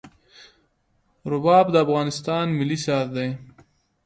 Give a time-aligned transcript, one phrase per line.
[1.31, 3.29] رباب د افغانستان ملي ساز دی.